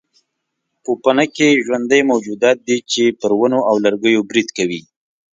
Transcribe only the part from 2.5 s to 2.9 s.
دي